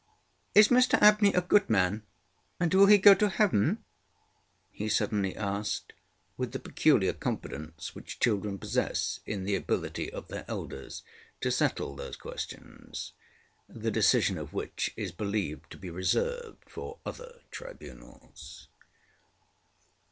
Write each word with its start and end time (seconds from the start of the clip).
ŌĆ£Is 0.55 0.69
Mr 0.69 0.99
Abney 0.99 1.31
a 1.31 1.41
good 1.41 1.69
man, 1.69 2.01
and 2.59 2.73
will 2.73 2.87
he 2.87 2.97
go 2.97 3.13
to 3.13 3.29
heaven? 3.29 3.75
ŌĆØ 3.75 3.77
he 4.71 4.89
suddenly 4.89 5.35
asked, 5.35 5.93
with 6.37 6.53
the 6.53 6.59
peculiar 6.59 7.13
confidence 7.13 7.93
which 7.93 8.19
children 8.19 8.57
possess 8.57 9.19
in 9.27 9.43
the 9.43 9.53
ability 9.55 10.11
of 10.11 10.27
their 10.29 10.43
elders 10.47 11.03
to 11.39 11.51
settle 11.51 11.95
these 11.95 12.15
questions, 12.17 13.13
the 13.69 13.91
decision 13.91 14.39
of 14.39 14.53
which 14.53 14.91
is 14.97 15.11
believed 15.11 15.69
to 15.69 15.77
be 15.77 15.91
reserved 15.91 16.67
for 16.67 16.97
other 17.05 17.41
tribunals. 17.51 18.69